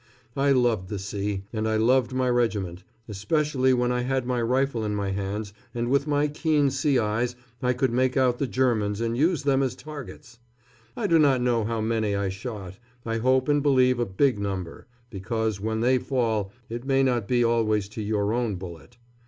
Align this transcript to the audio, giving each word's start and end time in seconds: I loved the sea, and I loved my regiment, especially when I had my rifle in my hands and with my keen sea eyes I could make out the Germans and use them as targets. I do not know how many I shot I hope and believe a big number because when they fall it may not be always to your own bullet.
I 0.35 0.51
loved 0.51 0.89
the 0.89 0.97
sea, 0.97 1.43
and 1.53 1.67
I 1.67 1.75
loved 1.75 2.11
my 2.11 2.27
regiment, 2.27 2.83
especially 3.07 3.71
when 3.71 3.91
I 3.91 4.01
had 4.01 4.25
my 4.25 4.41
rifle 4.41 4.83
in 4.83 4.95
my 4.95 5.11
hands 5.11 5.53
and 5.75 5.89
with 5.91 6.07
my 6.07 6.27
keen 6.27 6.71
sea 6.71 6.97
eyes 6.97 7.35
I 7.61 7.73
could 7.73 7.91
make 7.93 8.17
out 8.17 8.39
the 8.39 8.47
Germans 8.47 8.99
and 8.99 9.15
use 9.15 9.43
them 9.43 9.61
as 9.61 9.75
targets. 9.75 10.39
I 10.97 11.05
do 11.05 11.19
not 11.19 11.39
know 11.39 11.65
how 11.65 11.81
many 11.81 12.15
I 12.15 12.29
shot 12.29 12.79
I 13.05 13.17
hope 13.17 13.47
and 13.47 13.61
believe 13.61 13.99
a 13.99 14.05
big 14.07 14.39
number 14.39 14.87
because 15.11 15.61
when 15.61 15.81
they 15.81 15.99
fall 15.99 16.51
it 16.67 16.83
may 16.83 17.03
not 17.03 17.27
be 17.27 17.43
always 17.43 17.87
to 17.89 18.01
your 18.01 18.33
own 18.33 18.55
bullet. 18.55 18.97